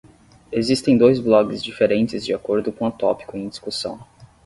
[0.51, 3.99] Existem dois blogs diferentes de acordo com o tópico em discussão.